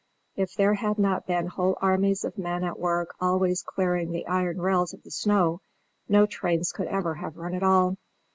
[0.35, 4.59] If there had not been whole armies of men at work always clearing the iron
[4.59, 5.61] rails of the snow,
[6.09, 7.97] no trains could ever have run at all.